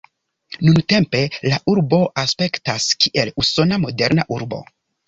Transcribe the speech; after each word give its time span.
Nuntempe 0.67 1.21
la 1.53 1.61
urbo 1.75 2.01
aspektas, 2.25 2.91
kiel 3.07 3.35
usona 3.45 3.83
moderna 3.87 4.31
urbo. 4.41 4.67